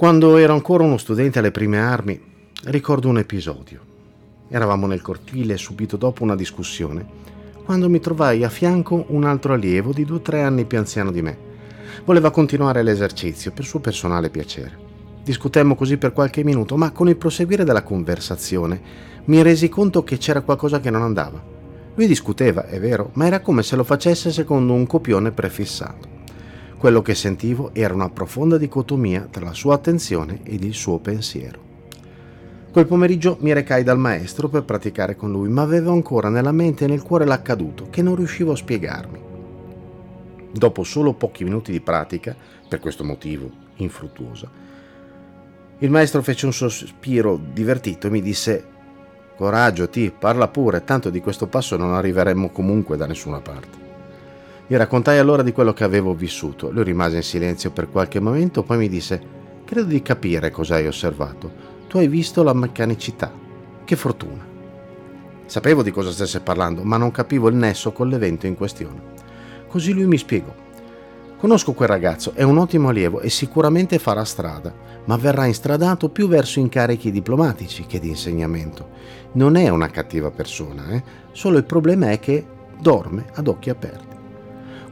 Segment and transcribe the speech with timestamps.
[0.00, 2.18] Quando ero ancora uno studente alle prime armi,
[2.64, 3.80] ricordo un episodio.
[4.48, 7.06] Eravamo nel cortile subito dopo una discussione,
[7.66, 11.10] quando mi trovai a fianco un altro allievo di due o tre anni più anziano
[11.10, 11.36] di me.
[12.06, 14.78] Voleva continuare l'esercizio per suo personale piacere.
[15.22, 18.80] Discutemmo così per qualche minuto, ma con il proseguire della conversazione
[19.26, 21.44] mi resi conto che c'era qualcosa che non andava.
[21.94, 26.19] Lui discuteva, è vero, ma era come se lo facesse secondo un copione prefissato.
[26.80, 31.60] Quello che sentivo era una profonda dicotomia tra la sua attenzione ed il suo pensiero.
[32.72, 36.86] Quel pomeriggio mi recai dal maestro per praticare con lui, ma avevo ancora nella mente
[36.86, 39.20] e nel cuore l'accaduto che non riuscivo a spiegarmi.
[40.52, 42.34] Dopo solo pochi minuti di pratica,
[42.66, 44.50] per questo motivo infruttuosa,
[45.80, 48.64] il maestro fece un sospiro divertito e mi disse
[49.36, 53.89] Coraggio, T, parla pure, tanto di questo passo non arriveremmo comunque da nessuna parte.
[54.70, 56.70] Gli raccontai allora di quello che avevo vissuto.
[56.70, 59.20] Lui rimase in silenzio per qualche momento, poi mi disse:
[59.64, 61.50] Credo di capire cosa hai osservato.
[61.88, 63.32] Tu hai visto la meccanicità.
[63.84, 64.46] Che fortuna.
[65.44, 69.02] Sapevo di cosa stesse parlando, ma non capivo il nesso con l'evento in questione.
[69.66, 70.54] Così lui mi spiegò.
[71.36, 74.72] Conosco quel ragazzo, è un ottimo allievo e sicuramente farà strada,
[75.06, 78.88] ma verrà instradato più verso incarichi diplomatici che di insegnamento.
[79.32, 81.02] Non è una cattiva persona, eh?
[81.32, 82.46] solo il problema è che
[82.78, 84.09] dorme ad occhi aperti.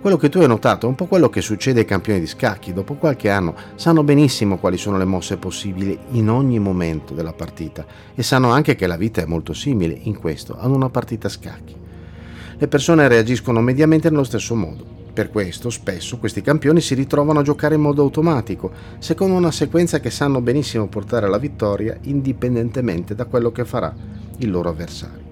[0.00, 2.72] Quello che tu hai notato è un po' quello che succede ai campioni di scacchi.
[2.72, 7.84] Dopo qualche anno sanno benissimo quali sono le mosse possibili in ogni momento della partita
[8.14, 11.30] e sanno anche che la vita è molto simile in questo ad una partita a
[11.30, 11.74] scacchi.
[12.56, 14.84] Le persone reagiscono mediamente nello stesso modo.
[15.12, 19.98] Per questo spesso questi campioni si ritrovano a giocare in modo automatico, secondo una sequenza
[19.98, 23.92] che sanno benissimo portare alla vittoria indipendentemente da quello che farà
[24.36, 25.27] il loro avversario.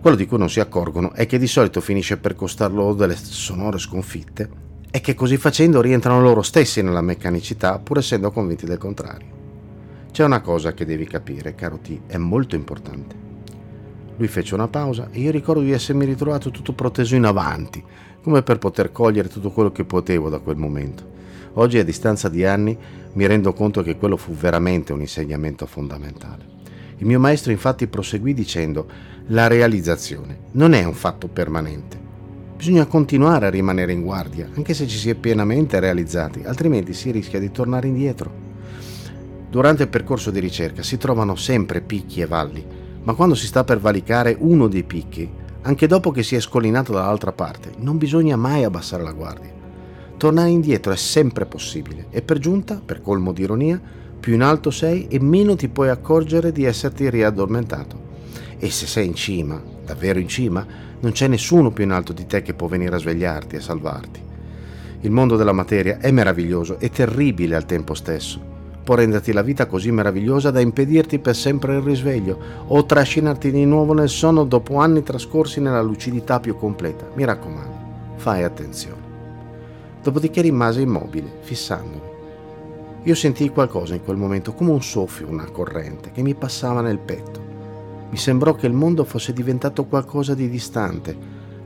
[0.00, 3.16] Quello di cui non si accorgono è che di solito finisce per costar loro delle
[3.16, 4.48] sonore sconfitte
[4.90, 9.34] e che così facendo rientrano loro stessi nella meccanicità pur essendo convinti del contrario.
[10.12, 13.14] C'è una cosa che devi capire, caro T, è molto importante.
[14.16, 17.84] Lui fece una pausa e io ricordo di essermi ritrovato tutto proteso in avanti,
[18.22, 21.14] come per poter cogliere tutto quello che potevo da quel momento.
[21.54, 22.76] Oggi, a distanza di anni,
[23.12, 26.44] mi rendo conto che quello fu veramente un insegnamento fondamentale.
[26.98, 28.86] Il mio maestro infatti proseguì dicendo
[29.26, 32.04] la realizzazione non è un fatto permanente.
[32.56, 37.10] Bisogna continuare a rimanere in guardia, anche se ci si è pienamente realizzati, altrimenti si
[37.10, 38.44] rischia di tornare indietro.
[39.50, 42.64] Durante il percorso di ricerca si trovano sempre picchi e valli,
[43.02, 45.30] ma quando si sta per valicare uno dei picchi,
[45.62, 49.52] anche dopo che si è scollinato dall'altra parte, non bisogna mai abbassare la guardia.
[50.16, 53.78] Tornare indietro è sempre possibile e per giunta, per colmo di ironia,
[54.26, 57.96] più in alto sei e meno ti puoi accorgere di esserti riaddormentato.
[58.58, 60.66] E se sei in cima, davvero in cima,
[60.98, 64.20] non c'è nessuno più in alto di te che può venire a svegliarti e salvarti.
[65.02, 68.40] Il mondo della materia è meraviglioso e terribile al tempo stesso.
[68.82, 73.64] Può renderti la vita così meravigliosa da impedirti per sempre il risveglio o trascinarti di
[73.64, 77.08] nuovo nel sonno dopo anni trascorsi nella lucidità più completa.
[77.14, 79.04] Mi raccomando, fai attenzione.
[80.02, 82.15] Dopodiché rimase immobile, fissandomi.
[83.06, 86.98] Io sentii qualcosa in quel momento, come un soffio, una corrente, che mi passava nel
[86.98, 87.40] petto.
[88.10, 91.16] Mi sembrò che il mondo fosse diventato qualcosa di distante,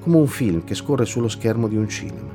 [0.00, 2.28] come un film che scorre sullo schermo di un cinema.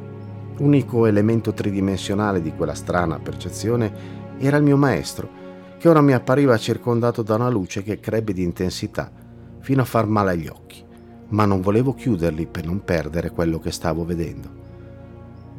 [0.55, 3.91] L'unico elemento tridimensionale di quella strana percezione
[4.37, 5.29] era il mio maestro,
[5.77, 9.11] che ora mi appariva circondato da una luce che crebbe di intensità,
[9.59, 10.81] fino a far male agli occhi,
[11.27, 14.61] ma non volevo chiuderli per non perdere quello che stavo vedendo.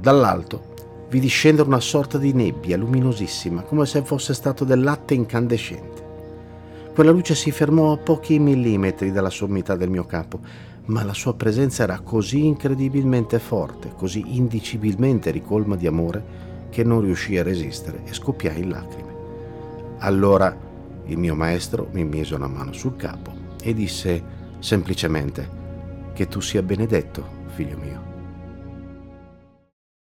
[0.00, 0.72] Dall'alto
[1.08, 6.02] vidi scendere una sorta di nebbia luminosissima, come se fosse stato del latte incandescente.
[6.94, 10.40] Quella luce si fermò a pochi millimetri dalla sommità del mio capo,
[10.86, 17.00] ma la sua presenza era così incredibilmente forte, così indicibilmente ricolma di amore, che non
[17.00, 19.12] riuscii a resistere e scoppiai in lacrime.
[19.98, 20.56] Allora
[21.06, 23.32] il mio maestro mi mise una mano sul capo
[23.62, 24.22] e disse
[24.58, 25.62] semplicemente
[26.12, 28.13] che tu sia benedetto, figlio mio.